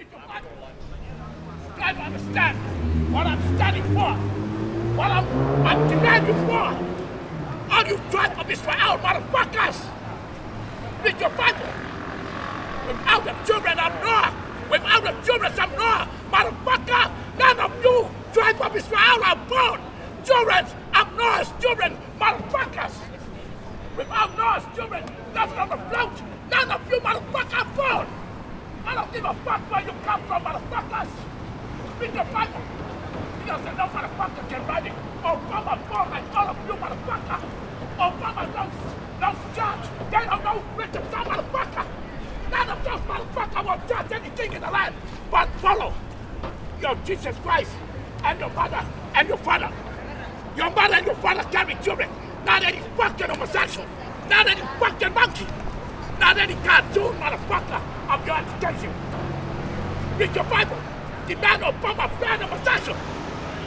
Read 0.00 0.08
your 0.12 0.20
Bible. 0.26 0.48
Try 1.76 1.92
to 1.92 2.00
understand 2.00 2.56
what 3.12 3.26
I'm 3.26 3.56
standing 3.56 3.84
for. 3.92 4.14
What 4.96 5.10
I'm, 5.10 5.26
I'm 5.66 5.88
demanding 5.90 6.36
for. 6.48 6.68
All 7.70 7.84
you 7.84 8.00
tribe 8.10 8.38
of 8.38 8.50
Israel 8.50 8.96
motherfuckers. 8.96 9.76
Read 11.04 11.20
your 11.20 11.28
Bible. 11.36 11.68
Without 12.86 13.24
the 13.26 13.34
children 13.44 13.76
Noah, 13.76 14.34
without 14.70 15.02
the 15.02 15.12
children 15.20 15.52
of 15.52 15.70
Noah, 15.76 16.08
motherfucker, 16.32 17.12
none 17.38 17.60
of 17.60 17.84
you 17.84 18.08
tribe 18.32 18.60
of 18.62 18.74
Israel 18.74 19.22
are 19.22 19.36
born. 19.36 19.80
Children 20.24 20.64
of 20.94 21.14
Noah's 21.18 21.52
children, 21.60 21.98
motherfuckers. 22.18 22.94
Without 23.98 24.34
Noah's 24.38 24.64
children, 24.74 25.04
that's 25.34 25.52
on 25.52 25.68
the 25.68 25.76
float. 25.76 26.22
None 26.50 26.70
of 26.70 26.90
you 26.90 27.00
motherfuckers 27.00 27.78
are. 27.78 28.19
I 28.90 28.94
don't 28.94 29.12
give 29.12 29.24
a 29.24 29.32
fuck 29.46 29.60
where 29.70 29.82
you 29.82 29.92
come 30.02 30.20
from, 30.26 30.42
motherfuckers. 30.42 31.10
Read 32.00 32.12
Bible. 32.34 32.60
Don't 33.46 33.62
say 33.62 33.72
no 33.78 33.86
motherfucker 33.86 34.66
write 34.66 34.86
it. 34.86 34.92
Obama 35.22 35.74
born 35.88 36.10
like 36.10 36.34
all 36.34 36.48
of 36.48 36.56
you 36.66 36.74
motherfucker. 36.74 37.40
Obama 37.98 38.42
knows, 38.50 38.74
knows 39.20 39.54
judge. 39.54 39.86
They 40.10 40.24
don't 40.26 40.42
know 40.42 40.64
Richard 40.76 41.04
some 41.12 41.24
motherfucker. 41.24 41.86
None 42.50 42.68
of 42.68 42.82
those 42.82 43.00
motherfuckers 43.06 43.64
will 43.64 43.88
judge 43.88 44.10
anything 44.10 44.52
in 44.54 44.60
the 44.60 44.70
land 44.72 44.94
but 45.30 45.48
follow 45.62 45.94
your 46.82 46.96
Jesus 47.04 47.36
Christ 47.44 47.70
and 48.24 48.40
your 48.40 48.50
mother 48.50 48.84
and 49.14 49.28
your 49.28 49.38
father. 49.38 49.72
Your 50.56 50.70
mother 50.70 50.94
and 50.96 51.06
your 51.06 51.14
father 51.14 51.44
carry 51.44 51.76
children. 51.76 52.10
Not 52.44 52.64
any 52.64 52.80
fucking 52.96 53.28
homosexual. 53.28 53.86
Not 54.28 54.48
any 54.48 54.62
fucking 54.80 55.14
monkey. 55.14 55.46
Not 56.30 56.38
any 56.38 56.54
cartoon 56.62 57.12
motherfucker 57.18 57.82
of 58.08 58.24
your 58.24 58.36
education. 58.38 58.94
Read 60.16 60.32
your 60.32 60.44
Bible. 60.44 60.76
Demand 61.26 61.62
Obama 61.62 62.06
ban 62.20 62.40
homosexual. 62.40 62.96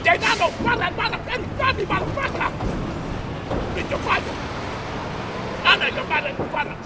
They 0.02 0.18
not 0.18 0.40
no 0.40 0.48
father 0.64 0.84
and 0.84 0.96
mother 0.96 1.20
any 1.28 1.44
family 1.60 1.86
motherfucker. 1.86 3.76
Read 3.76 3.90
your 3.90 4.00
Bible. 4.00 4.36
Honor 5.66 5.90
your 5.90 6.06
mother 6.06 6.28
and 6.30 6.38
your 6.38 6.48
father. 6.48 6.78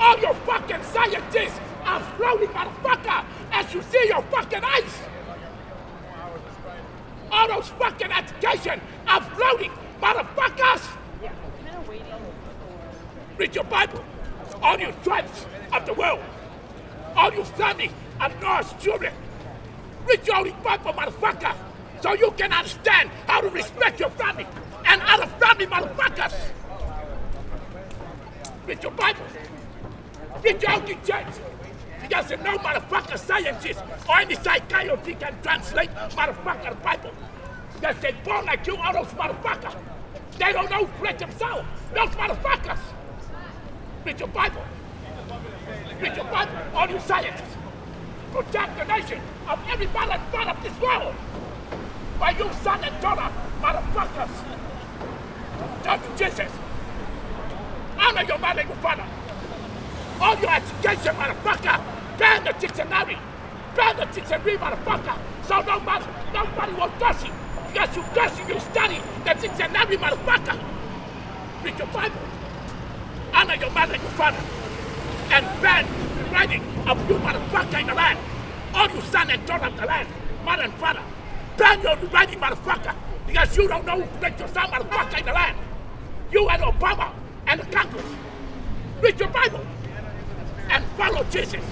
All 0.00 0.18
your 0.18 0.34
fucking 0.34 0.82
scientists 0.82 1.60
are 1.84 2.00
floating 2.16 2.48
motherfucker 2.48 3.24
as 3.52 3.72
you 3.72 3.80
see 3.80 4.08
your 4.08 4.22
fucking 4.22 4.64
eyes. 4.64 4.98
All 7.30 7.46
those 7.46 7.68
fucking 7.68 8.10
education 8.10 8.80
are 9.06 9.22
floating 9.22 9.70
motherfuckers. 10.02 10.96
Read 13.38 13.54
your 13.54 13.64
Bible. 13.64 14.04
All 14.64 14.80
you 14.80 14.92
tribes 15.04 15.44
of 15.74 15.84
the 15.84 15.92
world. 15.92 16.20
All 17.14 17.30
you 17.34 17.44
family 17.44 17.90
of 18.18 18.40
Noah's 18.40 18.72
children. 18.82 19.12
Read 20.06 20.26
your 20.26 20.42
Bible, 20.64 20.92
motherfucker. 20.94 21.54
So 22.00 22.14
you 22.14 22.30
can 22.30 22.50
understand 22.50 23.10
how 23.26 23.42
to 23.42 23.50
respect 23.50 24.00
your 24.00 24.08
family 24.10 24.46
and 24.86 25.02
other 25.02 25.26
family 25.26 25.66
motherfuckers. 25.66 26.34
Read 28.66 28.82
your 28.82 28.92
Bible. 28.92 29.26
Read 30.42 30.62
your 30.62 30.70
holy 30.70 30.94
church. 30.94 31.34
Because 32.00 32.30
no 32.30 32.56
motherfucker 32.56 33.18
scientist 33.18 33.82
or 34.08 34.18
any 34.18 34.34
psychiatrist 34.34 35.20
can 35.20 35.42
translate 35.42 35.90
motherfucker 35.90 36.82
Bible. 36.82 37.10
Because 37.74 37.96
they 38.00 38.12
born 38.24 38.46
like 38.46 38.66
you, 38.66 38.76
all 38.76 38.94
those 38.94 39.12
motherfuckers. 39.12 39.76
They 40.38 40.52
don't 40.52 40.70
know 40.70 40.86
French 40.98 41.18
themselves. 41.18 41.68
Those 41.94 42.08
motherfuckers. 42.10 42.93
Read 44.04 44.20
your 44.20 44.28
Bible. 44.28 44.62
Read 45.98 46.14
your 46.14 46.26
Bible. 46.26 46.52
All 46.74 46.88
you 46.90 47.00
scientists. 47.00 47.56
Protect 48.32 48.76
the 48.76 48.84
nation 48.84 49.20
of 49.48 49.58
every 49.66 49.86
and 49.86 49.92
father 49.92 50.50
of 50.50 50.62
this 50.62 50.78
world. 50.78 51.14
By 52.20 52.30
you 52.32 52.52
son 52.62 52.84
and 52.84 53.00
daughter, 53.00 53.32
motherfuckers. 53.62 54.30
Turn 55.84 56.00
Jesus. 56.18 56.52
Honor 57.98 58.24
your 58.24 58.38
mother 58.38 58.60
and 58.60 58.68
your 58.68 58.78
father. 58.78 59.06
All 60.20 60.36
your 60.36 60.50
education, 60.50 61.14
motherfucker. 61.16 62.18
Ban 62.18 62.44
the 62.44 62.52
dictionary. 62.60 63.16
Ban 63.74 63.96
the 63.96 64.04
dictionary, 64.04 64.58
motherfucker. 64.58 65.18
So 65.48 65.60
nobody, 65.62 66.04
nobody 66.34 66.72
will 66.74 66.92
touch 66.98 67.24
you. 67.24 67.32
Because 67.72 67.96
you 67.96 68.02
touch 68.14 68.38
you, 68.38 68.54
you 68.54 68.60
study 68.60 69.00
the 69.24 69.32
dictionary, 69.32 69.96
motherfucker. 69.96 70.60
Read 71.64 71.78
your 71.78 71.88
Bible. 71.88 72.20
Honor 73.34 73.54
your 73.56 73.70
mother 73.70 73.94
and 75.30 75.46
the 76.18 76.24
writing 76.32 76.62
of 76.86 77.10
you, 77.10 77.16
motherfucker, 77.16 77.80
in 77.80 77.86
the 77.86 77.94
land. 77.94 78.18
All 78.74 78.88
you 78.90 79.00
son 79.02 79.30
and 79.30 79.44
daughter 79.46 79.66
of 79.66 79.76
the 79.76 79.86
land, 79.86 80.08
mother 80.44 80.62
and 80.62 80.74
father. 80.74 81.02
Ban 81.56 81.82
your 81.82 81.96
writing, 81.96 82.38
motherfucker. 82.38 82.94
Because 83.26 83.56
you 83.56 83.68
don't 83.68 83.84
know 83.86 84.00
who 84.00 84.20
your 84.38 84.48
son, 84.48 84.70
motherfucker, 84.70 85.18
in 85.18 85.26
the 85.26 85.32
land. 85.32 85.56
You 86.30 86.48
and 86.48 86.62
Obama 86.62 87.12
and 87.46 87.60
the 87.60 87.66
Congress. 87.66 88.06
Read 89.00 89.18
your 89.18 89.28
Bible 89.28 89.64
and 90.70 90.84
follow 90.96 91.24
Jesus. 91.24 91.64